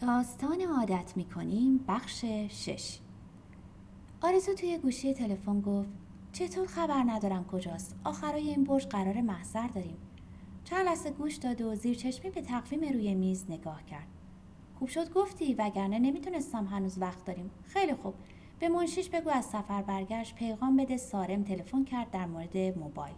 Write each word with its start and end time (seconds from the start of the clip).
داستان 0.00 0.60
عادت 0.60 1.12
می‌کنیم 1.16 1.84
بخش 1.88 2.24
شش. 2.48 2.98
آرزو 4.22 4.54
توی 4.54 4.78
گوشی 4.78 5.14
تلفن 5.14 5.60
گفت 5.60 5.88
چطور 6.32 6.66
خبر 6.66 7.02
ندارم 7.06 7.44
کجاست؟ 7.44 7.96
آخرای 8.04 8.48
این 8.48 8.64
برج 8.64 8.86
قرار 8.86 9.20
محضر 9.20 9.66
داریم. 9.66 9.96
چند 10.64 10.86
لحظه 10.86 11.10
گوش 11.10 11.34
داد 11.36 11.60
و 11.60 11.74
زیر 11.74 11.96
چشمی 11.96 12.30
به 12.30 12.42
تقویم 12.42 12.80
روی 12.80 13.14
میز 13.14 13.44
نگاه 13.48 13.84
کرد. 13.84 14.06
خوب 14.78 14.88
شد 14.88 15.12
گفتی 15.12 15.54
وگرنه 15.54 15.98
نمی‌تونستم 15.98 16.64
هنوز 16.64 16.98
وقت 16.98 17.24
داریم. 17.24 17.50
خیلی 17.64 17.94
خوب. 17.94 18.14
به 18.58 18.68
منشیش 18.68 19.08
بگو 19.08 19.30
از 19.30 19.44
سفر 19.44 19.82
برگشت 19.82 20.34
پیغام 20.34 20.76
بده 20.76 20.96
سارم 20.96 21.42
تلفن 21.42 21.84
کرد 21.84 22.10
در 22.10 22.26
مورد 22.26 22.56
موبایل. 22.56 23.16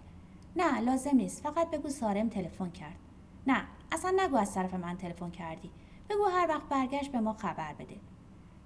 نه 0.56 0.80
لازم 0.80 1.16
نیست. 1.16 1.42
فقط 1.42 1.70
بگو 1.70 1.88
سارم 1.88 2.28
تلفن 2.28 2.70
کرد. 2.70 2.96
نه 3.46 3.62
اصلا 3.92 4.14
نگو 4.16 4.36
از 4.36 4.54
طرف 4.54 4.74
من 4.74 4.96
تلفن 4.96 5.30
کردی. 5.30 5.70
بگو 6.10 6.24
هر 6.24 6.46
وقت 6.48 6.68
برگشت 6.68 7.12
به 7.12 7.20
ما 7.20 7.32
خبر 7.32 7.74
بده. 7.74 7.96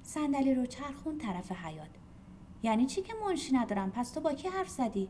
صندلی 0.02 0.55
رو 0.55 0.66
چرخون 0.66 1.19
طرف 1.19 1.52
حیات 1.52 1.91
یعنی 2.62 2.87
چی 2.87 3.02
که 3.02 3.14
منشی 3.27 3.56
ندارم؟ 3.56 3.91
پس 3.91 4.10
تو 4.10 4.20
با 4.20 4.33
کی 4.33 4.48
حرف 4.48 4.69
زدی؟ 4.69 5.09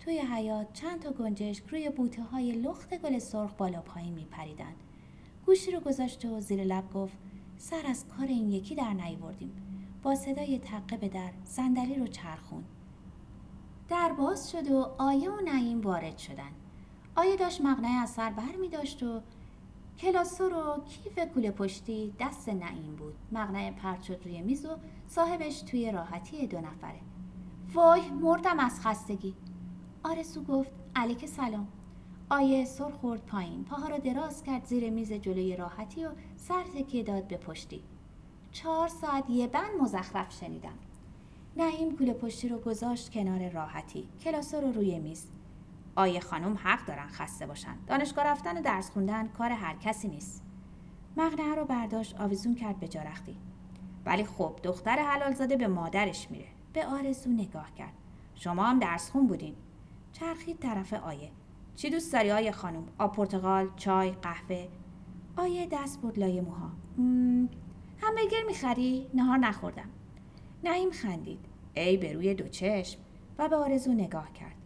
توی 0.00 0.18
حیات 0.18 0.72
چند 0.72 1.00
تا 1.00 1.12
گنجشک 1.12 1.66
روی 1.66 1.90
بوته 1.90 2.22
های 2.22 2.52
لخت 2.52 2.94
گل 2.94 3.18
سرخ 3.18 3.52
بالا 3.52 3.80
پایین 3.80 4.14
می 4.14 4.24
پریدن. 4.24 4.74
گوشی 5.46 5.70
رو 5.70 5.80
گذاشت 5.80 6.24
و 6.24 6.40
زیر 6.40 6.64
لب 6.64 6.92
گفت 6.92 7.16
سر 7.56 7.86
از 7.86 8.04
کار 8.08 8.26
این 8.26 8.50
یکی 8.50 8.74
در 8.74 8.92
نیوردیم. 8.92 9.52
با 10.02 10.14
صدای 10.14 10.58
تقه 10.58 10.96
به 10.96 11.08
در 11.08 11.30
صندلی 11.44 11.94
رو 11.94 12.06
چرخون. 12.06 12.64
در 13.88 14.12
باز 14.12 14.50
شد 14.50 14.70
و 14.70 14.90
آیه 14.98 15.30
و 15.30 15.40
نعیم 15.40 15.80
وارد 15.80 16.18
شدن. 16.18 16.50
آیه 17.16 17.36
داشت 17.36 17.60
مقنعه 17.60 18.00
از 18.02 18.10
سر 18.10 18.30
بر 18.30 18.56
می 18.60 18.68
داشت 18.68 19.02
و 19.02 19.20
کلاسور 19.98 20.52
و 20.52 20.84
کیف 20.84 21.18
کوله 21.18 21.50
پشتی 21.50 22.14
دست 22.20 22.48
نعیم 22.48 22.96
بود. 22.96 23.14
مقنعه 23.32 23.70
پرت 23.70 24.02
شد 24.02 24.20
روی 24.24 24.42
میز 24.42 24.66
و 24.66 24.76
صاحبش 25.06 25.62
توی 25.62 25.92
راحتی 25.92 26.46
دو 26.46 26.60
نفره. 26.60 27.00
وای 27.74 28.10
مردم 28.10 28.58
از 28.58 28.80
خستگی. 28.80 29.34
آرسو 30.02 30.44
گفت 30.44 30.70
علیک 30.96 31.26
سلام. 31.26 31.68
آیه 32.30 32.64
سر 32.64 32.90
خورد 32.90 33.26
پایین. 33.26 33.64
پاها 33.64 33.88
را 33.88 33.98
دراز 33.98 34.42
کرد 34.42 34.64
زیر 34.64 34.90
میز 34.90 35.12
جلوی 35.12 35.56
راحتی 35.56 36.04
و 36.04 36.10
سر 36.36 36.62
تکیه 36.62 37.02
داد 37.02 37.26
به 37.26 37.36
پشتی. 37.36 37.82
چهار 38.52 38.88
ساعت 38.88 39.30
یه 39.30 39.46
بند 39.46 39.80
مزخرف 39.80 40.32
شنیدم. 40.32 40.78
نعیم 41.56 41.96
کوله 41.96 42.12
پشتی 42.12 42.48
رو 42.48 42.58
گذاشت 42.58 43.12
کنار 43.12 43.48
راحتی. 43.48 44.08
کلاسو 44.24 44.60
رو 44.60 44.72
روی 44.72 44.98
میز. 44.98 45.26
آیه 45.96 46.20
خانم 46.20 46.58
حق 46.64 46.86
دارن 46.86 47.06
خسته 47.06 47.46
باشن. 47.46 47.76
دانشگاه 47.86 48.24
رفتن 48.24 48.58
و 48.58 48.62
درس 48.62 48.90
خوندن 48.90 49.28
کار 49.28 49.52
هر 49.52 49.76
کسی 49.76 50.08
نیست. 50.08 50.44
مقنعه 51.16 51.54
رو 51.54 51.64
برداشت 51.64 52.20
آویزون 52.20 52.54
کرد 52.54 52.80
به 52.80 52.88
جارختی 52.88 53.36
ولی 54.06 54.24
خب 54.24 54.60
دختر 54.62 54.96
حلال 54.96 55.34
زاده 55.34 55.56
به 55.56 55.68
مادرش 55.68 56.30
میره. 56.30 56.46
به 56.72 56.86
آرزو 56.86 57.30
نگاه 57.30 57.74
کرد. 57.74 57.92
شما 58.34 58.64
هم 58.64 58.78
درس 58.78 59.10
خون 59.10 59.26
بودین. 59.26 59.54
چرخید 60.12 60.58
طرف 60.58 60.92
آیه. 60.92 61.30
چی 61.76 61.90
دوست 61.90 62.12
داری 62.12 62.30
آیه 62.30 62.52
خانم؟ 62.52 62.84
آب 62.98 63.16
پرتقال 63.16 63.68
چای 63.76 64.10
قهوه؟ 64.10 64.68
آیه 65.36 65.68
دست 65.72 66.00
بود 66.00 66.18
لای 66.18 66.40
موها. 66.40 66.70
همبرگر 68.00 68.42
می‌خری؟ 68.46 69.06
نهار 69.14 69.38
نخوردم. 69.38 69.88
نعیم 70.64 70.90
خندید. 70.90 71.46
ای 71.74 71.96
به 71.96 72.12
روی 72.12 72.34
دو 72.34 72.48
چشم. 72.48 73.00
و 73.38 73.48
به 73.48 73.56
آرزو 73.56 73.92
نگاه 73.92 74.32
کرد. 74.32 74.56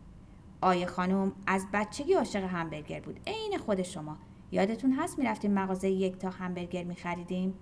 آیه 0.60 0.86
خانم 0.86 1.32
از 1.46 1.66
بچگی 1.72 2.12
عاشق 2.14 2.44
همبرگر 2.44 3.00
بود. 3.00 3.20
عین 3.26 3.58
خود 3.58 3.82
شما. 3.82 4.16
یادتون 4.52 4.92
هست 4.92 5.18
می‌رفتیم 5.18 5.52
مغازه 5.52 5.88
یک 5.88 6.16
تا 6.16 6.30
همبرگر 6.30 6.84
میخریدیم 6.84 7.54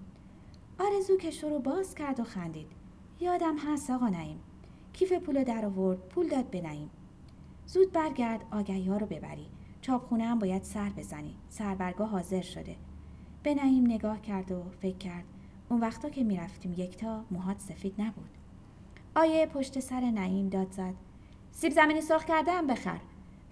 آرزو 0.79 1.17
کشو 1.17 1.49
رو 1.49 1.59
باز 1.59 1.95
کرد 1.95 2.21
و 2.21 2.25
خندید. 2.25 2.73
یادم 3.21 3.57
هست 3.59 3.91
آقا 3.91 4.09
نعیم. 4.09 4.41
کیف 4.93 5.13
پول 5.13 5.45
در 5.45 5.65
آورد 5.67 5.99
پول 5.99 6.29
داد 6.29 6.51
به 6.51 6.61
نعیم. 6.61 6.91
زود 7.67 7.93
برگرد 7.93 8.45
آگهی 8.51 8.89
ها 8.89 8.97
رو 8.97 9.07
ببری. 9.07 9.47
چاپخونه 9.81 10.25
هم 10.25 10.39
باید 10.39 10.63
سر 10.63 10.89
بزنی. 10.89 11.37
سربرگاه 11.49 12.09
حاضر 12.09 12.41
شده. 12.43 12.77
به 13.43 13.55
نعیم 13.55 13.87
نگاه 13.87 14.23
کرد 14.23 14.53
و 14.53 14.63
فکر 14.81 14.97
کرد. 14.97 15.25
اون 15.69 15.81
وقتا 15.81 16.09
که 16.09 16.25
می‌رفتیم 16.25 16.75
یکتا 16.77 17.25
موهات 17.31 17.59
سفید 17.59 17.95
نبود. 17.99 18.31
آیه 19.17 19.47
پشت 19.47 19.81
سر 19.81 20.01
نعیم 20.01 20.49
داد 20.49 20.71
زد. 20.71 20.95
سیب 21.57 21.73
زمینی 21.73 22.01
سرخ 22.01 22.25
کردم 22.25 22.67
بخر. 22.67 23.01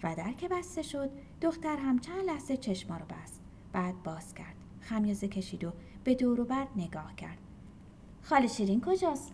و 0.02 0.14
در 0.14 0.32
که 0.32 0.48
بسته 0.48 0.82
شد 0.82 1.10
دختر 1.40 1.76
هم 1.76 1.98
چند 1.98 2.24
لحظه 2.24 2.56
چشما 2.56 2.96
رو 2.96 3.04
بست. 3.04 3.40
بعد 3.72 4.02
باز 4.02 4.34
کرد. 4.34 4.56
خمیازه 4.80 5.28
کشید 5.28 5.64
و 5.64 5.72
به 6.04 6.14
دور 6.14 6.40
و 6.40 6.44
بر 6.44 6.66
نگاه 6.76 7.14
کرد. 7.16 7.38
خاله 8.22 8.46
شیرین 8.46 8.80
کجاست؟ 8.80 9.32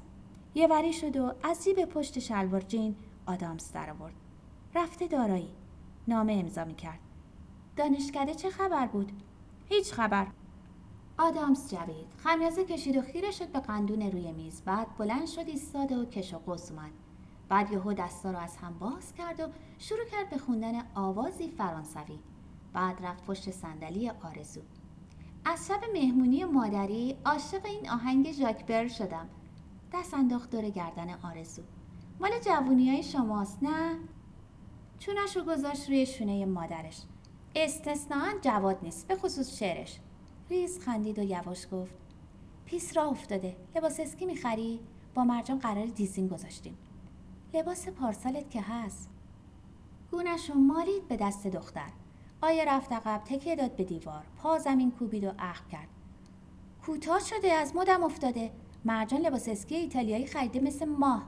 یه 0.55 0.67
وری 0.67 0.93
شد 0.93 1.17
و 1.17 1.33
از 1.43 1.65
جیب 1.65 1.84
پشت 1.84 2.19
شلوار 2.19 2.61
جین 2.61 2.97
آدامس 3.27 3.73
در 3.73 3.91
آورد. 3.91 4.15
رفته 4.75 5.06
دارایی. 5.06 5.50
نامه 6.09 6.33
امضا 6.33 6.65
می 6.65 6.75
کرد. 6.75 6.99
دانشکده 7.77 8.35
چه 8.35 8.50
خبر 8.50 8.87
بود؟ 8.87 9.12
هیچ 9.69 9.93
خبر. 9.93 10.27
آدامس 11.19 11.71
جوید. 11.71 12.06
خمیازه 12.17 12.65
کشید 12.65 12.97
و 12.97 13.03
خیره 13.03 13.31
شد 13.31 13.49
به 13.49 13.61
قندون 13.61 14.03
روی 14.03 14.33
میز. 14.33 14.62
بعد 14.62 14.97
بلند 14.99 15.27
شد 15.27 15.49
ایستاد 15.49 15.93
و 15.93 16.05
کش 16.05 16.35
و 16.35 16.39
قوس 16.39 16.71
اومد. 16.71 16.93
بعد 17.49 17.73
یهو 17.73 17.93
دستا 17.93 18.31
رو 18.31 18.39
از 18.39 18.57
هم 18.57 18.79
باز 18.79 19.15
کرد 19.15 19.41
و 19.41 19.49
شروع 19.79 20.05
کرد 20.13 20.31
به 20.31 20.39
خوندن 20.39 20.83
آوازی 20.95 21.49
فرانسوی. 21.49 22.19
بعد 22.73 23.07
رفت 23.07 23.25
پشت 23.25 23.51
صندلی 23.51 24.11
آرزو. 24.11 24.61
از 25.45 25.69
شب 25.69 25.81
مهمونی 25.93 26.45
مادری 26.45 27.17
عاشق 27.25 27.65
این 27.65 27.91
آهنگ 27.91 28.33
ژاکبر 28.33 28.89
شدم. 28.89 29.29
دست 29.93 30.15
انداخت 30.15 30.51
دور 30.51 30.71
گردن 30.71 31.11
آرزو. 31.23 31.63
مال 32.21 32.31
جوونی 32.45 32.91
های 32.91 33.03
شماست 33.03 33.59
نه؟ 33.63 33.97
چونه‌ش 34.99 35.37
رو 35.37 35.43
گذاشت 35.43 35.89
روی 35.89 36.07
شونه 36.07 36.47
مادرش. 36.47 37.03
استثنائاً 37.56 38.29
جواد 38.43 38.79
نیست 38.83 39.09
به 39.09 39.17
خصوص 39.17 39.59
شعرش. 39.59 40.01
ریز 40.51 40.81
خندید 40.81 41.19
و 41.19 41.23
یواش 41.23 41.67
گفت 41.73 41.95
پیس 42.65 42.97
را 42.97 43.05
افتاده. 43.05 43.57
لباس 43.77 44.01
اسکی 44.01 44.27
می‌خری؟ 44.27 44.81
با 45.15 45.25
مرجان 45.25 45.59
قرار 45.59 45.87
دیزین 45.87 46.29
گذاشتیم. 46.29 46.79
لباس 47.55 47.89
پارسالت 47.89 48.51
که 48.51 48.63
هست. 48.63 49.11
گونه‌ش 50.11 50.51
رو 50.51 50.57
مالید 50.57 51.09
به 51.09 51.17
دست 51.17 51.47
دختر. 51.47 51.91
آیه 52.43 52.65
رفت 52.65 52.93
عقب 52.93 53.25
تکیه 53.25 53.57
داد 53.57 53.77
به 53.77 53.85
دیوار. 53.85 54.25
پا 54.37 54.59
زمین 54.59 54.91
کوبید 54.91 55.25
و 55.25 55.33
اخم 55.39 55.69
کرد. 55.69 55.89
کوتاه 56.87 57.21
شده 57.21 57.53
از 57.53 57.77
مدم 57.77 58.05
افتاده. 58.05 58.51
مرجان 58.85 59.21
لباس 59.21 59.49
اسکی 59.49 59.75
ایتالیایی 59.75 60.27
خریده 60.27 60.61
مثل 60.61 60.85
ماه. 60.89 61.27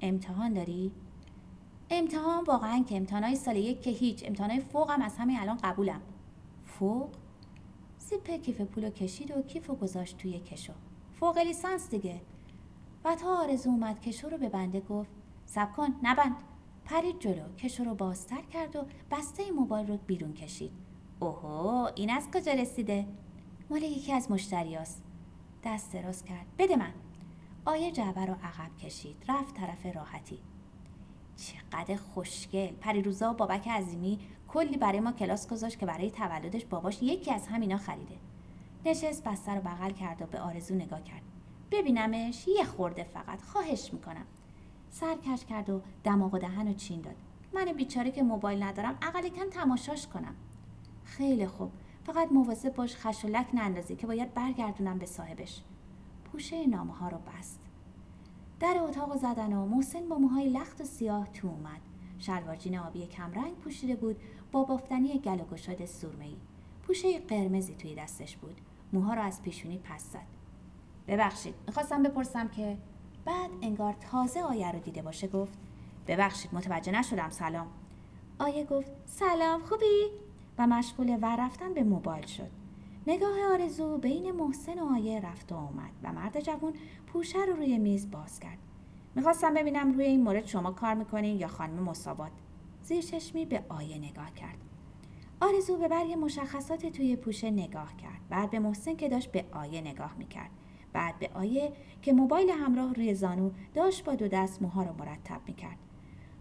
امتحان 0.00 0.52
داری؟ 0.52 0.92
امتحان 1.90 2.44
واقعا 2.44 2.84
که 2.88 2.96
امتحانای 2.96 3.36
سال 3.36 3.56
یک 3.56 3.82
که 3.82 3.90
هیچ. 3.90 4.24
امتحانای 4.26 4.60
فوقم 4.60 5.02
از 5.02 5.16
همین 5.16 5.40
الان 5.40 5.56
قبولم. 5.56 6.00
فوق؟ 6.66 7.08
زیپ 7.98 8.30
کیف 8.30 8.60
پولو 8.60 8.90
کشید 8.90 9.30
و 9.36 9.42
کیف 9.42 9.70
و 9.70 9.74
گذاشت 9.74 10.18
توی 10.18 10.40
کشو. 10.40 10.72
فوق 11.20 11.38
لیسانس 11.38 11.90
دیگه. 11.90 12.20
و 13.04 13.14
تا 13.14 13.36
آرزو 13.36 13.70
اومد 13.70 14.00
کشو 14.00 14.28
رو 14.28 14.38
به 14.38 14.48
بنده 14.48 14.80
گفت. 14.80 15.19
سب 15.50 15.72
کن 15.72 15.94
نبند. 16.02 16.36
پرید 16.84 17.18
جلو 17.18 17.54
کشو 17.58 17.84
رو 17.84 17.94
بازتر 17.94 18.42
کرد 18.42 18.76
و 18.76 18.84
بسته 19.10 19.50
موبایل 19.50 19.86
رو 19.86 19.96
بیرون 19.96 20.32
کشید. 20.32 20.72
اوهو 21.20 21.88
این 21.94 22.10
از 22.10 22.28
کجا 22.30 22.52
رسیده؟ 22.52 23.06
مال 23.70 23.82
یکی 23.82 24.12
از 24.12 24.30
مشتریاست. 24.30 25.04
دست 25.64 25.92
دراز 25.92 26.24
کرد. 26.24 26.46
بده 26.58 26.76
من. 26.76 26.92
آیه 27.64 27.92
جعبه 27.92 28.26
رو 28.26 28.34
عقب 28.34 28.76
کشید. 28.76 29.16
رفت 29.28 29.54
طرف 29.54 29.86
راحتی. 29.96 30.38
چقدر 31.36 31.96
خوشگل. 31.96 32.72
پریروزا 32.72 33.32
بابک 33.32 33.68
عظیمی 33.68 34.18
کلی 34.48 34.76
برای 34.76 35.00
ما 35.00 35.12
کلاس 35.12 35.48
گذاشت 35.48 35.78
که 35.78 35.86
برای 35.86 36.10
تولدش 36.10 36.64
باباش 36.64 37.02
یکی 37.02 37.32
از 37.32 37.46
همینا 37.46 37.76
خریده. 37.76 38.16
نشست 38.84 39.24
بسته 39.24 39.54
رو 39.54 39.60
بغل 39.60 39.90
کرد 39.90 40.22
و 40.22 40.26
به 40.26 40.40
آرزو 40.40 40.74
نگاه 40.74 41.02
کرد. 41.04 41.22
ببینمش 41.70 42.48
یه 42.48 42.64
خورده 42.64 43.04
فقط. 43.04 43.42
خواهش 43.42 43.92
می‌کنم. 43.92 44.26
سر 44.90 45.16
کش 45.16 45.44
کرد 45.44 45.70
و 45.70 45.80
دماغ 46.04 46.34
و 46.34 46.38
دهن 46.38 46.68
و 46.68 46.74
چین 46.74 47.00
داد. 47.00 47.16
من 47.54 47.72
بیچاره 47.72 48.10
که 48.10 48.22
موبایل 48.22 48.62
ندارم 48.62 48.98
اقل 49.02 49.28
کن 49.28 49.50
تماشاش 49.50 50.06
کنم. 50.06 50.34
خیلی 51.04 51.46
خوب. 51.46 51.70
فقط 52.04 52.32
مواظب 52.32 52.74
باش 52.74 52.96
خشولک 52.96 53.46
نندازی 53.54 53.96
که 53.96 54.06
باید 54.06 54.34
برگردونم 54.34 54.98
به 54.98 55.06
صاحبش. 55.06 55.62
پوشه 56.24 56.66
نامه 56.66 56.92
ها 56.92 57.08
رو 57.08 57.18
بست. 57.18 57.60
در 58.60 58.78
اتاق 58.80 59.16
زدن 59.16 59.52
و 59.52 59.66
محسن 59.66 60.08
با 60.08 60.18
موهای 60.18 60.48
لخت 60.48 60.80
و 60.80 60.84
سیاه 60.84 61.26
تو 61.26 61.48
اومد. 61.48 61.80
شلوارجین 62.18 62.78
آبی 62.78 63.06
کمرنگ 63.06 63.54
پوشیده 63.54 63.96
بود 63.96 64.16
با 64.52 64.64
بافتنی 64.64 65.18
گل 65.18 65.40
و 65.40 65.44
گشاد 65.44 65.84
سرمه‌ای. 65.84 66.36
پوشه 66.82 67.18
قرمزی 67.18 67.74
توی 67.74 67.94
دستش 67.94 68.36
بود. 68.36 68.60
موها 68.92 69.14
رو 69.14 69.22
از 69.22 69.42
پیشونی 69.42 69.78
پس 69.78 70.04
زد. 70.12 70.26
ببخشید 71.08 71.54
می‌خواستم 71.66 72.02
بپرسم 72.02 72.48
که 72.48 72.78
بعد 73.24 73.50
انگار 73.62 73.92
تازه 73.92 74.40
آیه 74.40 74.72
رو 74.72 74.78
دیده 74.78 75.02
باشه 75.02 75.28
گفت 75.28 75.58
ببخشید 76.06 76.54
متوجه 76.54 76.92
نشدم 76.92 77.30
سلام. 77.30 77.66
آیه 78.38 78.64
گفت 78.64 78.92
سلام 79.06 79.60
خوبی؟ 79.60 80.06
و 80.58 80.66
مشغول 80.66 81.18
ور 81.22 81.46
رفتن 81.46 81.74
به 81.74 81.82
موبایل 81.82 82.26
شد. 82.26 82.50
نگاه 83.06 83.52
آرزو 83.52 83.98
بین 83.98 84.30
محسن 84.30 84.78
و 84.78 84.92
آیه 84.92 85.20
رفت 85.20 85.52
و 85.52 85.54
آمد 85.54 85.90
و 86.02 86.12
مرد 86.12 86.40
جوان 86.40 86.72
پوشه 87.06 87.38
رو 87.38 87.56
روی 87.56 87.78
میز 87.78 88.10
باز 88.10 88.40
کرد. 88.40 88.58
می‌خواستم 89.14 89.54
ببینم 89.54 89.92
روی 89.92 90.04
این 90.04 90.22
مورد 90.22 90.46
شما 90.46 90.70
کار 90.70 90.94
می‌کنین 90.94 91.38
یا 91.38 91.48
خانم 91.48 91.82
مصابات 91.82 92.32
زیر 92.82 93.02
چشمی 93.02 93.46
به 93.46 93.64
آیه 93.68 93.98
نگاه 93.98 94.34
کرد. 94.34 94.58
آرزو 95.40 95.76
به 95.76 95.88
برگ 95.88 96.12
مشخصات 96.12 96.86
توی 96.86 97.16
پوشه 97.16 97.50
نگاه 97.50 97.96
کرد. 97.96 98.20
بعد 98.30 98.50
به 98.50 98.58
محسن 98.58 98.96
که 98.96 99.08
داشت 99.08 99.32
به 99.32 99.44
آیه 99.52 99.80
نگاه 99.80 100.14
می‌کرد. 100.18 100.50
بعد 100.92 101.18
به 101.18 101.30
آیه 101.34 101.72
که 102.02 102.12
موبایل 102.12 102.50
همراه 102.50 102.94
روی 102.94 103.14
زانو 103.14 103.50
داشت 103.74 104.04
با 104.04 104.14
دو 104.14 104.28
دست 104.28 104.62
موها 104.62 104.82
رو 104.82 104.92
مرتب 104.98 105.40
می‌کرد. 105.46 105.78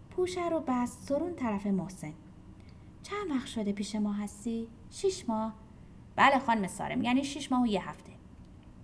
پوشه 0.10 0.50
رو 0.50 0.64
بست 0.68 1.08
سرون 1.08 1.36
طرف 1.36 1.68
محسن. 1.68 2.14
چند 3.04 3.32
وقت 3.32 3.48
شده 3.48 3.72
پیش 3.72 3.96
ما 3.96 4.14
هستی؟ 4.14 4.68
شیش 4.90 5.30
ماه؟ 5.30 5.54
بله 6.16 6.40
خانم 6.40 6.68
سارم 6.68 7.02
یعنی 7.02 7.24
شیش 7.24 7.52
ماه 7.52 7.64
و 7.64 7.68
یه 7.68 7.90
هفته. 7.90 8.12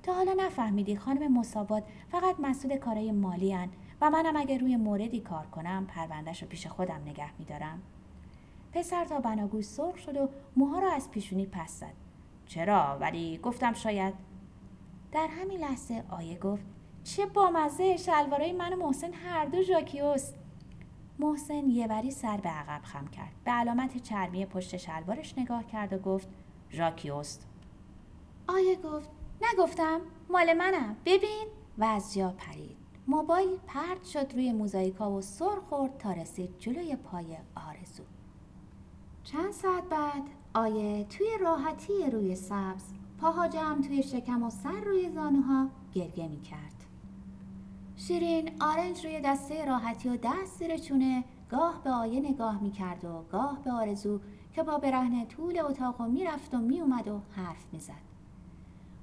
تا 0.03 0.13
حالا 0.13 0.33
نفهمیدی 0.37 0.95
خانم 0.95 1.33
مصابات 1.33 1.83
فقط 2.09 2.35
مسئول 2.39 2.77
کارای 2.77 3.11
مالی 3.11 3.51
هن 3.51 3.69
و 4.01 4.09
منم 4.09 4.35
اگه 4.35 4.57
روی 4.57 4.77
موردی 4.77 5.19
کار 5.19 5.45
کنم 5.45 5.85
پروندهش 5.87 6.41
رو 6.41 6.47
پیش 6.47 6.67
خودم 6.67 7.01
نگه 7.05 7.37
میدارم. 7.39 7.81
پسر 8.73 9.05
تا 9.05 9.19
بناگوش 9.19 9.65
سرخ 9.65 9.97
شد 9.97 10.17
و 10.17 10.29
موها 10.55 10.79
را 10.79 10.91
از 10.91 11.11
پیشونی 11.11 11.45
پس 11.45 11.79
زد. 11.79 11.93
چرا؟ 12.45 12.97
ولی 13.01 13.37
گفتم 13.37 13.73
شاید 13.73 14.13
در 15.15 15.27
همین 15.27 15.59
لحظه 15.59 16.03
آیه 16.09 16.39
گفت 16.39 16.65
چه 17.03 17.25
بامزه 17.25 17.97
شلوارای 17.97 18.53
من 18.53 18.73
و 18.73 18.75
محسن 18.75 19.13
هر 19.13 19.45
دو 19.45 19.61
ژاکیوست 19.61 20.35
محسن 21.19 21.69
یه 21.69 21.87
وری 21.87 22.11
سر 22.11 22.37
به 22.37 22.49
عقب 22.49 22.83
خم 22.83 23.07
کرد. 23.07 23.31
به 23.45 23.51
علامت 23.51 23.97
چرمی 23.97 24.45
پشت 24.45 24.77
شلوارش 24.77 25.37
نگاه 25.37 25.67
کرد 25.67 25.93
و 25.93 25.97
گفت 25.97 26.27
ژاکیوست 26.71 27.47
آیه 28.47 28.75
گفت 28.75 29.09
نگفتم 29.41 30.01
مال 30.29 30.53
منم. 30.53 30.95
ببین. 31.05 31.47
و 31.77 31.83
از 31.83 32.13
جا 32.13 32.29
پرید. 32.29 32.77
موبایل 33.07 33.57
پرد 33.67 34.03
شد 34.03 34.33
روی 34.33 34.51
موزاییکا 34.51 35.11
و 35.11 35.21
سر 35.21 35.59
خورد 35.69 35.97
تا 35.97 36.11
رسید 36.11 36.57
جلوی 36.59 36.95
پای 36.95 37.37
آرزو. 37.69 38.03
چند 39.23 39.51
ساعت 39.51 39.83
بعد 39.83 40.23
آیه 40.53 41.03
توی 41.03 41.27
راحتی 41.41 42.11
روی 42.11 42.35
سبز 42.35 42.93
پاها 43.21 43.47
جمع 43.47 43.81
توی 43.81 44.03
شکم 44.03 44.43
و 44.43 44.49
سر 44.49 44.81
روی 44.85 45.09
زانوها 45.09 45.69
گریه 45.93 46.27
می 46.27 46.41
کرد. 46.41 46.85
شیرین 47.95 48.51
آرنج 48.61 49.05
روی 49.05 49.21
دسته 49.21 49.65
راحتی 49.65 50.09
و 50.09 50.17
دست 50.17 50.59
زیر 50.59 50.77
چونه 50.77 51.23
گاه 51.51 51.81
به 51.83 51.89
آیه 51.89 52.19
نگاه 52.19 52.63
می 52.63 52.71
کرد 52.71 53.05
و 53.05 53.23
گاه 53.31 53.59
به 53.63 53.71
آرزو 53.71 54.19
که 54.53 54.63
با 54.63 54.77
برهنه 54.77 55.25
طول 55.25 55.59
اتاق 55.59 56.01
و 56.01 56.03
می‌رفت 56.03 56.53
و 56.53 56.57
میومد 56.57 57.07
و 57.07 57.21
حرف 57.31 57.65
می‌زد. 57.71 58.05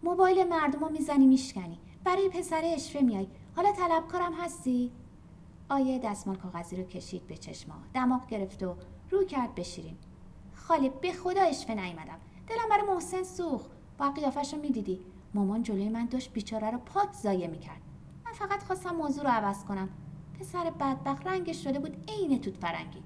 موبایل 0.03 0.49
مردم 0.49 0.81
رو 0.81 0.91
می‌زنی 0.91 1.26
میشکنی. 1.26 1.79
برای 2.05 2.29
پسر 2.29 2.61
اشفه 2.65 3.00
میای. 3.00 3.26
حالا 3.56 3.73
طلبکارم 3.73 4.32
هستی؟ 4.32 4.93
آیه 5.69 5.99
دستمال 5.99 6.37
کاغذی 6.37 6.76
رو 6.76 6.82
کشید 6.82 7.26
به 7.26 7.37
چشما. 7.37 7.75
دماغ 7.94 8.26
گرفت 8.26 8.62
و 8.62 8.75
رو 9.11 9.25
کرد 9.25 9.55
بشیرین 9.55 9.97
خاله 10.55 10.88
به 10.88 11.12
خدا 11.12 11.43
اشفه 11.43 11.75
نیومدم. 11.75 12.19
دلم 12.47 12.69
برای 12.70 12.94
محسن 12.94 13.23
سوخ 13.23 13.62
با 14.03 14.11
قیافش 14.11 14.55
رو 14.55 14.61
می‌دیدی. 14.61 15.01
مامان 15.35 15.63
جلوی 15.63 15.89
من 15.89 16.07
داشت 16.07 16.33
بیچاره 16.33 16.71
رو 16.71 16.79
پاک 16.79 17.13
زایه 17.13 17.47
می‌کرد. 17.47 17.81
من 18.27 18.33
فقط 18.33 18.63
خواستم 18.63 18.97
موضوع 18.97 19.25
رو 19.25 19.31
عوض 19.31 19.65
کنم. 19.65 19.89
پسر 20.41 20.71
بدبخت 20.71 21.27
رنگش 21.27 21.65
شده 21.65 21.79
بود 21.79 22.11
عین 22.11 22.41
توت 22.41 22.57
فرنگی. 22.57 23.03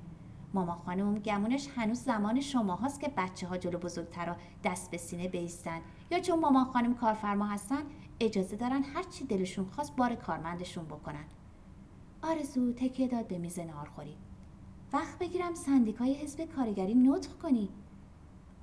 ماما 0.55 0.73
خانم 0.73 1.19
گمونش 1.19 1.69
هنوز 1.77 1.99
زمان 1.99 2.41
شما 2.41 2.75
هاست 2.75 3.01
که 3.01 3.13
بچه 3.17 3.47
ها 3.47 3.57
جلو 3.57 3.79
بزرگترا 3.79 4.37
دست 4.65 4.91
به 4.91 4.97
سینه 4.97 5.29
بیستن. 5.29 5.81
یا 6.11 6.21
چون 6.21 6.39
ماما 6.39 6.65
خانم 6.65 6.95
کارفرما 6.95 7.47
هستن 7.47 7.83
اجازه 8.21 8.57
دارن 8.57 8.83
هر 8.83 9.03
چی 9.03 9.25
دلشون 9.25 9.65
خواست 9.65 9.97
بار 9.97 10.15
کارمندشون 10.15 10.85
بکنن. 10.85 11.25
آرزو 12.23 12.73
تکیه 12.73 13.09
داد 13.09 13.27
به 13.29 13.39
میز 13.39 13.59
نارخوری 13.59 14.17
وقت 14.93 15.19
بگیرم 15.19 15.55
سندیکای 15.55 16.15
حزب 16.15 16.45
کارگری 16.45 16.95
نطق 16.95 17.39
کنی. 17.39 17.69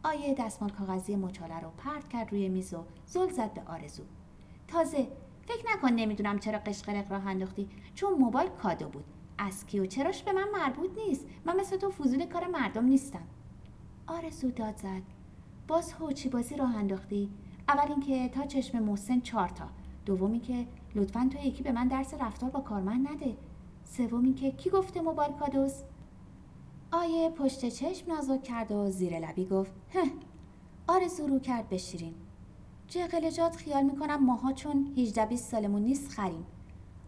آیه 0.03 0.33
دستمال 0.33 0.71
کاغذی 0.71 1.15
مچاله 1.15 1.59
رو 1.59 1.69
پرت 1.77 2.07
کرد 2.09 2.31
روی 2.31 2.49
میز 2.49 2.73
و 2.73 2.83
زل 3.05 3.29
زد 3.29 3.53
به 3.53 3.61
آرزو. 3.61 4.03
تازه 4.67 5.07
فکر 5.47 5.73
نکن 5.73 5.89
نمی‌دونم 5.93 6.39
چرا 6.39 6.59
قشقرق 6.59 7.11
راه 7.11 7.27
انداختی 7.27 7.69
چون 7.95 8.13
موبایل 8.13 8.49
کادو 8.49 8.89
بود. 8.89 9.05
از 9.37 9.65
کی 9.65 9.79
و 9.79 9.85
چراش 9.85 10.23
به 10.23 10.31
من 10.31 10.47
مربوط 10.53 10.89
نیست. 11.07 11.25
من 11.45 11.59
مثل 11.59 11.77
تو 11.77 11.91
فضول 11.91 12.25
کار 12.25 12.47
مردم 12.47 12.85
نیستم. 12.85 13.23
آرزو 14.07 14.51
داد 14.51 14.77
زد. 14.77 15.01
باز 15.67 15.93
هوچی 15.93 16.29
بازی 16.29 16.55
راه 16.55 16.75
انداختی؟ 16.75 17.29
اول 17.67 17.91
اینکه 17.91 18.29
تا 18.29 18.45
چشم 18.45 18.79
محسن 18.79 19.19
چهار 19.19 19.49
تا. 19.49 19.65
دومی 20.05 20.39
که 20.39 20.67
لطفا 20.95 21.29
تو 21.31 21.47
یکی 21.47 21.63
به 21.63 21.71
من 21.71 21.87
درس 21.87 22.13
رفتار 22.13 22.49
با 22.49 22.59
کارمند 22.59 23.07
نده. 23.07 23.37
سومی 23.85 24.33
که 24.33 24.51
کی 24.51 24.69
گفته 24.69 25.01
موبایل 25.01 25.31
کادوس 25.31 25.81
آیه 26.93 27.29
پشت 27.29 27.69
چشم 27.69 28.11
نازک 28.11 28.43
کرد 28.43 28.71
و 28.71 28.91
زیر 28.91 29.19
لبی 29.19 29.45
گفت 29.45 29.71
هه 29.93 30.11
آرزو 30.87 31.27
رو 31.27 31.39
کرد 31.39 31.69
بشیرین 31.69 32.13
جقلجات 32.87 33.55
خیال 33.55 33.83
می‌کنم 33.83 34.25
ماها 34.25 34.53
چون 34.53 34.93
18 34.97 35.25
20 35.25 35.51
سالمون 35.51 35.81
نیست 35.81 36.11
خریم. 36.11 36.45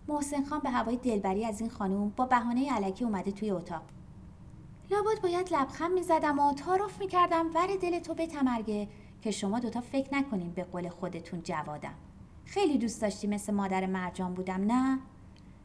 محسن 0.08 0.44
خان 0.44 0.60
به 0.60 0.70
هوای 0.70 0.96
دلبری 0.96 1.46
از 1.46 1.62
این 1.62 1.70
خانوم 1.70 2.10
با 2.10 2.26
بهانه 2.26 2.74
علکی 2.74 3.04
اومده 3.04 3.32
توی 3.32 3.52
اتاق. 3.52 3.82
لابد 4.92 5.22
باید 5.22 5.54
لبخند 5.54 5.92
می‌زدم 5.92 6.40
و 6.40 6.54
تعارف 6.54 7.00
می‌کردم 7.00 7.50
ور 7.54 7.68
دل 7.82 8.00
تو 8.00 8.14
به 8.14 8.28
تمرگه 8.28 8.88
که 9.22 9.32
شما 9.32 9.60
دوتا 9.60 9.82
فکر 9.82 10.16
نکنین 10.16 10.52
به 10.52 10.64
قول 10.64 10.90
خودتون 10.90 11.42
جوادم. 11.44 11.96
خیلی 12.46 12.78
دوست 12.78 13.02
داشتی 13.02 13.28
مثل 13.28 13.54
مادر 13.54 13.86
مرجان 13.86 14.34
بودم 14.34 14.62
نه؟ 14.72 15.00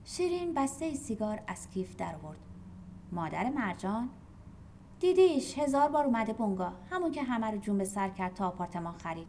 شیرین 0.04 0.54
بسته 0.54 0.94
سیگار 0.94 1.42
از 1.46 1.70
کیف 1.70 1.96
در 1.96 2.14
آورد 2.14 2.49
مادر 3.12 3.50
مرجان. 3.50 4.08
دیدیش 5.00 5.58
هزار 5.58 5.88
بار 5.88 6.04
اومده 6.04 6.32
بونگا 6.32 6.72
همون 6.90 7.12
که 7.12 7.22
همه 7.22 7.50
رو 7.50 7.58
جون 7.58 7.78
به 7.78 7.84
سر 7.84 8.08
کرد 8.08 8.34
تا 8.34 8.48
آپارتمان 8.48 8.94
خرید. 8.94 9.26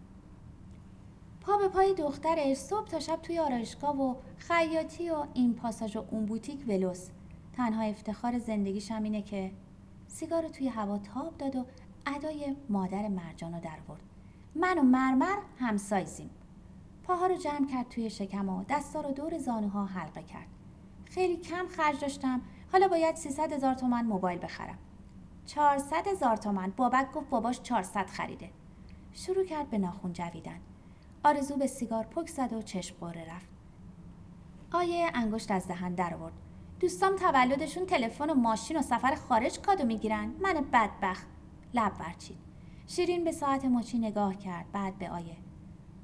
پا 1.42 1.58
به 1.58 1.68
پای 1.68 1.94
دخترش 1.94 2.58
صبح 2.58 2.88
تا 2.88 3.00
شب 3.00 3.22
توی 3.22 3.40
آرایشگاه 3.40 4.02
و 4.02 4.16
خیاطی 4.38 5.10
و 5.10 5.26
این 5.34 5.54
پاساژ 5.54 5.96
و 5.96 6.04
اون 6.12 6.26
بوتیک 6.26 6.66
ولوس. 6.68 7.10
تنها 7.54 7.82
افتخار 7.82 8.40
زندگیش 8.40 8.92
هم 8.92 9.04
اینه 9.04 9.22
که 9.22 9.52
سیگار 10.08 10.48
توی 10.48 10.68
هوا 10.68 10.98
تاب 10.98 11.38
داد 11.38 11.56
و 11.56 11.66
ادای 12.08 12.56
مادر 12.70 13.08
مرجان 13.08 13.54
رو 13.54 13.60
در 13.60 13.80
برد 13.88 14.02
من 14.56 14.78
و 14.78 14.82
مرمر 14.82 15.38
همسایزیم. 15.60 16.30
پاها 17.04 17.28
رو 17.28 17.36
جمع 17.36 17.68
کرد 17.68 17.90
توی 17.90 18.10
شکم 18.10 18.50
و 18.50 18.64
دستا 18.70 19.02
رو 19.02 19.12
دور 19.12 19.38
زانوها 19.38 19.86
حلقه 19.86 20.24
کرد. 20.24 20.48
خیلی 21.06 21.38
کم 21.38 21.68
خرج 21.68 22.02
داشتم. 22.02 22.42
حالا 22.72 22.88
باید 22.88 23.16
300 23.16 23.54
هزار 23.54 23.74
تومن 23.74 24.06
موبایل 24.06 24.40
بخرم. 24.40 24.78
400 25.46 26.08
هزار 26.08 26.38
تومن 26.38 26.74
بابک 26.78 27.12
گفت 27.12 27.30
باباش 27.30 27.62
400 27.62 28.06
خریده. 28.08 28.50
شروع 29.14 29.46
کرد 29.46 29.70
به 29.70 29.78
ناخون 29.78 30.14
جویدن. 30.14 30.60
آرزو 31.24 31.58
به 31.58 31.68
سیگار 31.68 32.04
پک 32.04 32.28
زد 32.30 32.54
و 32.54 32.62
چشم 32.62 32.96
قره 33.02 33.36
رفت. 33.36 33.50
آیه 34.74 35.12
انگشت 35.14 35.52
از 35.52 35.68
دهن 35.68 35.94
در 35.94 36.14
آورد. 36.14 36.34
دوستام 36.80 37.16
تولدشون 37.16 37.86
تلفن 37.86 38.30
و 38.30 38.34
ماشین 38.34 38.78
و 38.78 38.82
سفر 38.82 39.16
خارج 39.16 39.60
کادو 39.60 39.86
می‌گیرن. 39.86 40.28
من 40.40 40.54
بدبخت. 40.74 41.28
لب 41.74 41.92
ورچید. 42.00 42.38
شیرین 42.88 43.24
به 43.24 43.32
ساعت 43.32 43.66
مچی 43.66 44.00
نگاه 44.00 44.36
کرد. 44.36 44.72
بعد 44.72 44.98
به 44.98 45.10
آیه. 45.10 45.38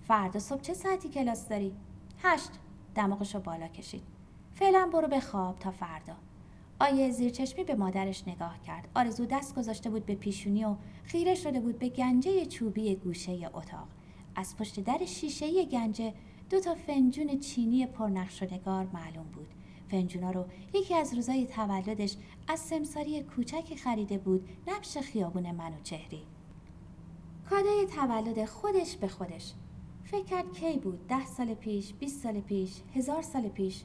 فردا 0.08 0.40
صبح 0.40 0.62
چه 0.62 0.74
ساعتی 0.74 1.10
کلاس 1.10 1.48
داری؟ 1.48 1.76
هشت. 2.24 2.52
دماغش 2.96 3.36
بالا 3.36 3.68
کشید. 3.68 4.04
فعلا 4.54 4.90
برو 4.94 5.08
به 5.08 5.20
خواب 5.20 5.60
تا 5.60 5.72
فردا. 5.72 6.16
آیه 6.80 7.12
زیر 7.12 7.30
چشمی 7.30 7.64
به 7.64 7.76
مادرش 7.76 8.28
نگاه 8.28 8.62
کرد. 8.62 8.88
آرزو 8.96 9.26
دست 9.26 9.56
گذاشته 9.56 9.90
بود 9.90 10.06
به 10.06 10.16
پیشونی 10.16 10.66
و 10.66 10.76
خیره 11.04 11.36
شده 11.36 11.60
بود 11.60 11.80
به 11.80 11.90
گنجه 11.90 12.46
چوبی 12.46 12.96
گوشه 12.96 13.50
اتاق. 13.54 13.88
از 14.36 14.58
پشت 14.58 14.80
در 14.80 15.06
شیشه 15.06 15.66
گنجه 15.66 16.14
دو 16.50 16.60
تا 16.60 16.76
فنجون 16.76 17.40
چینی 17.40 17.86
پرنقش 17.86 18.44
و 18.44 18.46
نگار 18.46 18.88
معلوم 18.94 19.26
بود. 19.34 19.48
فنجونا 19.92 20.32
رو 20.32 20.46
یکی 20.74 20.96
از 20.96 21.14
روزای 21.14 21.46
تولدش 21.46 22.16
از 22.48 22.60
سمساری 22.60 23.24
کوچکی 23.24 23.76
خریده 23.76 24.18
بود 24.18 24.50
نبش 24.68 24.98
خیابون 24.98 25.52
منوچهری 25.52 26.22
کادای 27.50 27.86
تولد 27.86 28.46
خودش 28.46 28.98
به 28.98 29.08
خودش. 29.08 29.54
فکر 30.04 30.24
کرد 30.24 30.54
کی 30.54 30.78
بود؟ 30.78 31.08
ده 31.08 31.26
سال 31.26 31.54
پیش 31.54 31.94
20 31.94 32.24
سال 32.24 32.40
پیش 32.40 32.82
هزار 32.96 33.22
سال 33.22 33.48
پیش. 33.48 33.84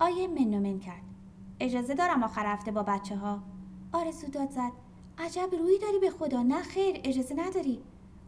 آیه 0.00 0.28
منومن 0.28 0.78
کرد. 0.78 1.15
اجازه 1.60 1.94
دارم 1.94 2.22
آخر 2.22 2.46
هفته 2.46 2.70
با 2.70 2.82
بچه 2.82 3.16
ها 3.16 3.42
آرزو 3.92 4.26
داد 4.26 4.50
زد. 4.50 4.72
عجب 5.18 5.48
روی 5.58 5.78
داری 5.78 5.98
به 5.98 6.10
خدا. 6.10 6.42
نه 6.42 6.62
خیر 6.62 7.00
اجازه 7.04 7.34
نداری. 7.34 7.82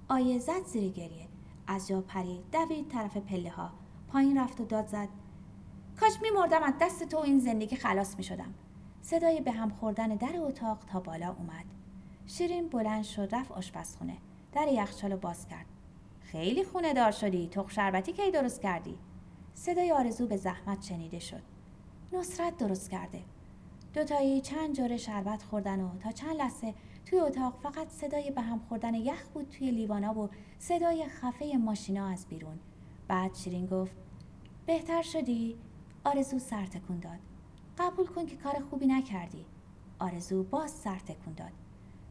آیه 0.09 0.39
زد 0.39 0.65
زیر 0.67 0.93
گریه. 0.93 1.29
از 1.67 1.89
جا 1.89 2.01
پرید. 2.01 2.51
دوید 2.53 2.89
طرف 2.89 3.17
پله 3.17 3.51
ها. 3.51 3.71
پایین 4.09 4.39
رفت 4.39 4.61
و 4.61 4.65
داد 4.65 4.87
زد. 4.87 5.09
کاش 6.01 6.13
میمردم 6.23 6.63
از 6.63 6.75
دست 6.81 7.05
تو 7.05 7.19
این 7.19 7.39
زندگی 7.39 7.77
خلاص 7.77 8.17
می 8.17 8.25
شدم. 8.25 8.55
صدای 9.03 9.41
به 9.41 9.53
هم 9.53 9.71
خوردن 9.71 10.09
در 10.09 10.37
اتاق 10.37 10.79
تا 10.87 11.01
بالا 11.01 11.29
اومد. 11.39 11.65
شیرین 12.27 12.69
بلند 12.69 13.05
شد 13.05 13.35
رفت 13.35 13.53
آشپزخونه. 13.53 14.17
در 14.53 14.69
یخچال 14.69 15.17
باز 15.17 15.47
کرد. 15.47 15.67
خیلی 16.21 16.65
خونه 16.65 16.95
دار 16.95 17.11
شدی. 17.11 17.49
تخ 17.49 17.71
شربتی 17.71 18.13
کی 18.13 18.31
درست 18.31 18.63
کردی؟ 18.63 18.99
صدای 19.55 19.93
آرزو 19.93 20.27
به 20.27 20.37
زحمت 20.37 20.83
شنیده 20.83 21.19
شد. 21.19 21.43
نصرت 22.13 22.57
درست 22.57 22.91
کرده. 22.91 23.23
دوتایی 23.95 24.41
چند 24.41 24.77
جوره 24.77 24.97
شربت 24.97 25.43
خوردن 25.43 25.81
و 25.81 25.99
تا 25.99 26.13
چند 26.13 26.37
لحظه 26.37 26.75
توی 27.07 27.21
اتاق 27.21 27.59
فقط 27.63 27.89
صدای 27.89 28.31
به 28.31 28.41
هم 28.41 28.61
خوردن 28.69 28.95
یخ 28.95 29.29
بود 29.29 29.49
توی 29.49 29.71
لیوانا 29.71 30.19
و 30.19 30.31
صدای 30.59 31.05
خفه 31.09 31.57
ماشینا 31.57 32.09
از 32.09 32.27
بیرون. 32.27 32.59
بعد 33.09 33.35
شیرین 33.35 33.67
گفت 33.67 33.97
بهتر 34.67 35.03
شدی؟ 35.03 35.59
آرزو 36.05 36.39
سر 36.39 36.67
تکون 36.67 36.99
داد. 36.99 37.19
قبول 37.79 38.07
کن 38.07 38.27
که 38.27 38.37
کار 38.37 38.63
خوبی 38.71 38.87
نکردی. 38.87 39.47
آرزو 39.99 40.43
باز 40.43 40.71
سر 40.71 40.99
تکون 40.99 41.35
داد. 41.35 41.53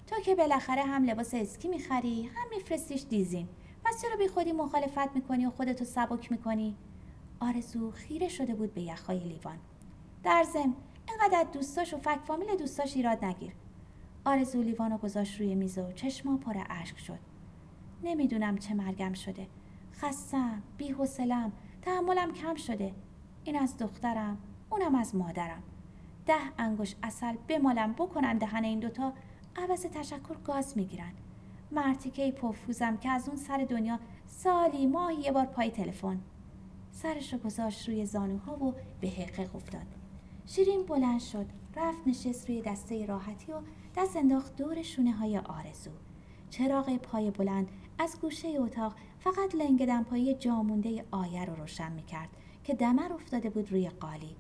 تو 0.08 0.22
که 0.22 0.36
بالاخره 0.36 0.82
هم 0.82 1.04
لباس 1.04 1.34
اسکی 1.34 1.68
می‌خری 1.68 2.24
هم 2.24 2.50
میفرستیش 2.56 3.06
دیزین. 3.10 3.48
پس 3.84 4.02
چرا 4.02 4.16
بی 4.18 4.28
خودی 4.28 4.52
مخالفت 4.52 5.16
می‌کنی 5.16 5.46
و 5.46 5.50
خودتو 5.52 5.86
سبک 5.86 6.32
می‌کنی؟ 6.32 6.76
آرزو 7.40 7.92
خیره 7.92 8.30
شده 8.30 8.56
بود 8.56 8.74
به 8.74 8.82
یخهای 8.82 9.20
لیوان. 9.20 9.58
در 10.28 10.44
ضمن 10.44 10.74
اینقدر 11.10 11.44
دوستاش 11.54 11.94
و 11.94 11.98
فک 11.98 12.20
فامیل 12.26 12.56
دوستاش 12.56 12.96
ایراد 12.96 13.26
نگیر. 13.26 13.54
آرزو 14.26 14.62
لیوانو 14.62 14.98
گذاشت 14.98 15.40
روی 15.40 15.56
میز 15.56 15.78
و 15.78 15.92
چشما 15.92 16.38
پر 16.38 16.58
اشک 16.70 17.00
شد. 17.00 17.20
نمی‌دونم 18.04 18.58
چه 18.58 18.74
مرگم 18.74 19.14
شده. 19.14 19.48
خستم 19.94 20.62
بیحوصلم 20.78 21.52
تحملم 21.82 22.34
کم 22.34 22.56
شده. 22.56 22.94
این 23.44 23.60
از 23.60 23.78
دخترم 23.78 24.38
اونم 24.70 24.96
از 24.96 25.16
مادرم. 25.16 25.64
ده 26.26 26.34
انگوش 26.58 26.96
اصل 27.04 27.36
بمالم 27.48 27.94
بکنن 27.94 28.38
دهن 28.38 28.64
این 28.64 28.80
دوتا 28.80 29.14
عوض 29.56 29.86
تشکر 29.86 30.38
گاز 30.46 30.78
می‌گیرن. 30.78 31.12
مرتیکه 31.72 32.32
پفوزم 32.32 32.98
که 32.98 33.10
از 33.10 33.28
اون 33.28 33.38
سر 33.38 33.66
دنیا 33.70 34.00
سالی 34.26 34.88
ماهی 34.88 35.16
یه 35.16 35.32
بار 35.32 35.46
پای 35.46 35.72
تلفن. 35.72 36.20
سرش 36.92 37.34
رو 37.34 37.40
گذاشت 37.40 37.90
روی 37.90 38.06
زانوها 38.06 38.64
و 38.64 38.74
به 39.02 39.08
حقیق 39.08 39.56
افتاد. 39.56 39.88
شیرین 40.50 40.84
بلند 40.84 41.20
شد 41.20 41.46
رفت 41.76 42.08
نشست 42.08 42.50
روی 42.50 42.62
دسته 42.62 43.06
راحتی 43.06 43.52
و 43.52 43.56
دست 43.98 44.18
انداخت 44.18 44.56
دور 44.56 44.82
شونه 44.82 45.12
های 45.12 45.38
آرزو. 45.38 45.92
چراغ 46.50 46.98
پای 46.98 47.32
بلند 47.32 47.68
از 48.00 48.18
گوشه 48.22 48.48
اتاق 48.48 48.96
فقط 49.20 49.56
لنگ 49.56 49.86
دمپایی 49.86 50.34
جامونده 50.34 51.06
آیه 51.12 51.46
رو 51.46 51.56
روشن 51.56 51.92
می‌کرد 51.92 52.30
که 52.64 52.74
دمر 52.74 53.14
افتاده 53.14 53.50
بود 53.50 53.72
روی 53.72 53.90
قالی. 53.90 54.36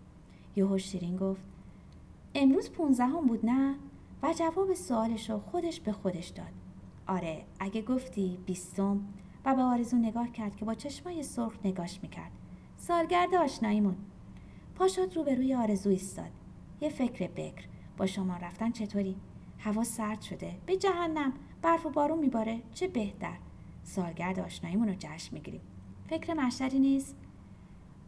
یهو 0.55 0.77
شیرین 0.77 1.17
گفت 1.17 1.41
امروز 2.35 2.69
پونزدهم 2.71 3.25
بود 3.25 3.45
نه؟ 3.45 3.75
و 4.23 4.33
جواب 4.33 4.73
سوالش 4.73 5.29
رو 5.29 5.39
خودش 5.39 5.79
به 5.79 5.91
خودش 5.91 6.27
داد. 6.27 6.53
آره 7.07 7.45
اگه 7.59 7.81
گفتی 7.81 8.37
بیستم. 8.45 9.01
و 9.45 9.55
به 9.55 9.61
آرزو 9.61 9.97
نگاه 9.97 10.31
کرد 10.31 10.55
که 10.55 10.65
با 10.65 10.73
چشمای 10.73 11.23
سرخ 11.23 11.53
نگاش 11.65 11.99
می‌کرد. 12.01 12.31
سالگرد 12.77 13.35
آشناییمون. 13.35 13.95
پاشد 14.77 15.13
روبروی 15.15 15.53
آرزو 15.53 15.89
ایستاد. 15.89 16.31
یه 16.81 16.89
فکر 16.89 17.27
بکر. 17.27 17.65
با 17.97 18.05
شما 18.05 18.37
رفتن 18.37 18.71
چطوری؟ 18.71 19.15
هوا 19.59 19.83
سرد 19.83 20.21
شده. 20.21 20.55
به 20.65 20.77
جهنم. 20.77 21.33
برف 21.61 21.85
و 21.85 21.89
بارون 21.89 22.19
میباره. 22.19 22.61
چه 22.73 22.87
بهتر. 22.87 23.37
سالگرد 23.83 24.39
آشناییمون 24.39 24.87
رو 24.87 24.95
جشن 24.99 25.33
می‌گیریم. 25.33 25.61
فکر 26.09 26.33
مشتری 26.33 26.79
نیست؟ 26.79 27.15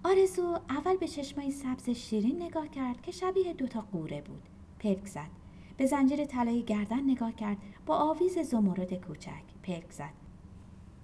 آرزو 0.04 0.60
اول 0.70 0.98
به 0.98 1.08
چشمای 1.08 1.52
سبز 1.52 1.90
شیرین 1.90 2.44
نگاه 2.44 2.68
کرد 2.68 3.02
که 3.02 3.12
شبیه 3.12 3.54
دوتا 3.54 3.82
قوره 3.82 4.22
بود. 4.22 4.44
پلک 4.80 5.06
زد. 5.06 5.30
به 5.78 5.86
زنجیر 5.86 6.26
طلایی 6.26 6.64
گردن 6.64 7.10
نگاه 7.10 7.32
کرد. 7.32 7.58
با 7.86 7.96
آویز 7.96 8.40
زمرد 8.40 8.94
کوچک 8.94 9.44
پلک 9.64 9.92
زد. 9.92 10.14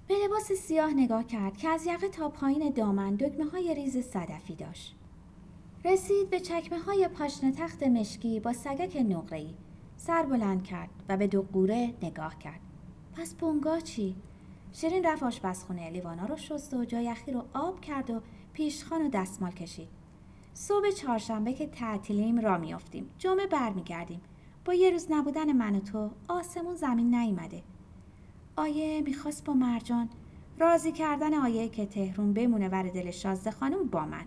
به 0.07 0.15
لباس 0.25 0.51
سیاه 0.51 0.93
نگاه 0.93 1.23
کرد 1.23 1.57
که 1.57 1.69
از 1.69 1.85
یقه 1.85 2.09
تا 2.09 2.29
پایین 2.29 2.69
دامن 2.69 3.15
دگمه 3.15 3.49
های 3.49 3.75
ریز 3.75 3.97
صدفی 3.97 4.55
داشت. 4.55 4.95
رسید 5.85 6.29
به 6.29 6.39
چکمه 6.39 6.79
های 6.79 7.07
پاشنه 7.07 7.51
تخت 7.51 7.83
مشکی 7.83 8.39
با 8.39 8.53
سگک 8.53 8.97
نقره‌ای. 9.09 9.53
سر 9.97 10.23
بلند 10.23 10.63
کرد 10.63 10.89
و 11.09 11.17
به 11.17 11.27
دو 11.27 11.41
قوره 11.41 11.93
نگاه 12.03 12.39
کرد. 12.39 12.59
پس 13.17 13.33
بونگا 13.33 13.79
چی؟ 13.79 14.15
شیرین 14.71 15.03
رفت 15.05 15.23
آشپزخونه. 15.23 15.89
لیوانا 15.89 16.25
رو 16.25 16.37
شست 16.37 16.73
و 16.73 16.85
جای 16.85 17.03
یخی 17.03 17.31
رو 17.31 17.43
آب 17.53 17.81
کرد 17.81 18.09
و 18.09 18.21
پیشخان 18.53 19.05
و 19.05 19.09
دستمال 19.09 19.51
کشید. 19.51 19.87
صبح 20.53 20.89
چهارشنبه 20.89 21.53
که 21.53 21.67
تعطیلیم 21.67 22.39
را 22.39 22.57
میافتیم. 22.57 23.09
جمعه 23.17 23.47
برمیگردیم. 23.47 24.21
با 24.65 24.73
یه 24.73 24.89
روز 24.89 25.07
نبودن 25.09 25.51
من 25.51 25.75
و 25.75 25.79
تو 25.79 26.09
آسمون 26.27 26.75
زمین 26.75 27.15
نیامده 27.15 27.63
آیه 28.55 29.01
می‌خواست 29.01 29.45
با 29.45 29.53
مرجان 29.53 30.09
راضی 30.59 30.91
کردن 30.91 31.33
آیه 31.33 31.69
که 31.69 31.85
تهرون 31.85 32.33
بمونه 32.33 32.69
ور 32.69 32.83
دل 32.83 33.11
شازده 33.11 33.51
خانم 33.51 33.83
با 33.83 34.05
من. 34.05 34.25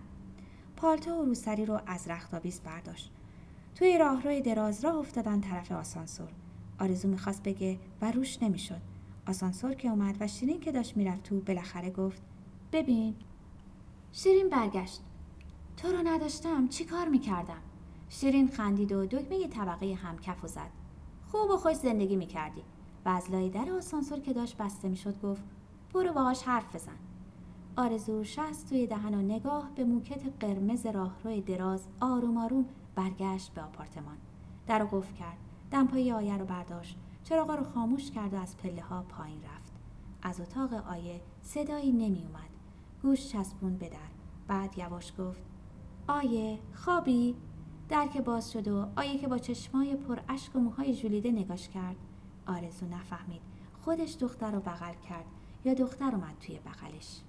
پالتو 0.81 1.11
و 1.11 1.25
روسری 1.25 1.65
رو 1.65 1.79
از 1.85 2.07
رختابیز 2.07 2.61
برداشت. 2.61 3.11
توی 3.75 3.97
راهروی 3.97 4.41
دراز 4.41 4.85
راه 4.85 4.95
افتادن 4.95 5.41
طرف 5.41 5.71
آسانسور. 5.71 6.29
آرزو 6.79 7.07
می‌خواست 7.07 7.43
بگه 7.43 7.79
و 8.01 8.11
روش 8.11 8.43
نمی‌شد. 8.43 8.81
آسانسور 9.27 9.73
که 9.73 9.89
اومد 9.89 10.17
و 10.19 10.27
شیرین 10.27 10.59
که 10.59 10.71
داشت 10.71 10.97
می‌رفت 10.97 11.23
تو 11.23 11.39
بالاخره 11.39 11.89
گفت 11.89 12.21
ببین. 12.71 13.15
شیرین 14.11 14.49
برگشت. 14.49 15.01
تو 15.77 15.87
رو 15.87 16.07
نداشتم 16.07 16.67
چی 16.67 16.85
کار 16.85 17.07
می‌کردم؟ 17.07 17.61
شیرین 18.09 18.47
خندید 18.47 18.91
و 18.91 19.05
دکمه 19.05 19.47
طبقه 19.47 19.93
هم 19.93 20.17
کف 20.17 20.43
و 20.43 20.47
زد. 20.47 20.69
خوب 21.31 21.49
و 21.49 21.57
خوش 21.57 21.75
زندگی 21.75 22.15
می‌کردی. 22.15 22.61
و 23.05 23.09
از 23.09 23.31
لای 23.31 23.49
در 23.49 23.71
آسانسور 23.71 24.19
که 24.19 24.33
داشت 24.33 24.57
بسته 24.57 24.87
می‌شد 24.87 25.21
گفت 25.21 25.43
برو 25.93 26.13
باهاش 26.13 26.43
حرف 26.43 26.75
بزن. 26.75 26.97
آرزو 27.79 28.23
شست 28.23 28.69
توی 28.69 28.87
دهن 28.87 29.13
و 29.13 29.21
نگاه 29.21 29.69
به 29.75 29.83
موکت 29.83 30.21
قرمز 30.39 30.85
راهروی 30.85 31.41
دراز 31.41 31.87
آروم 31.99 32.37
آروم 32.37 32.65
برگشت 32.95 33.53
به 33.53 33.61
آپارتمان. 33.61 34.17
در 34.67 34.83
قفل 34.83 35.13
کرد. 35.13 35.37
دمپایی 35.71 36.11
آیه 36.11 36.37
رو 36.37 36.45
برداشت. 36.45 36.97
چراغا 37.23 37.55
رو 37.55 37.63
خاموش 37.63 38.11
کرد 38.11 38.33
و 38.33 38.37
از 38.37 38.57
پله 38.57 38.81
ها 38.81 39.05
پایین 39.09 39.37
رفت. 39.37 39.71
از 40.21 40.41
اتاق 40.41 40.73
آیه 40.73 41.21
صدایی 41.41 41.91
نمی 41.91 42.23
اومد. 42.23 42.49
گوش 43.01 43.27
چسبون 43.27 43.77
به 43.77 43.89
در. 43.89 43.97
بعد 44.47 44.77
یواش 44.77 45.13
گفت 45.19 45.41
آیه 46.07 46.59
خوابی؟ 46.73 47.35
در 47.89 48.07
که 48.07 48.21
باز 48.21 48.51
شد 48.51 48.67
و 48.67 48.87
آیه 48.95 49.17
که 49.17 49.27
با 49.27 49.37
چشمای 49.37 49.95
پر 49.95 50.19
اشک 50.29 50.55
و 50.55 50.59
موهای 50.59 50.93
ژولیده 50.93 51.31
نگاش 51.31 51.69
کرد. 51.69 51.97
آرزو 52.47 52.85
نفهمید. 52.85 53.41
خودش 53.81 54.15
دختر 54.19 54.51
رو 54.51 54.59
بغل 54.59 54.93
کرد. 55.09 55.25
یا 55.65 55.73
دختر 55.73 56.15
اومد 56.15 56.37
توی 56.39 56.59
بغلش. 56.59 57.21